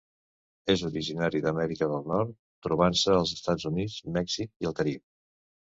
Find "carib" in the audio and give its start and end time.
4.83-5.09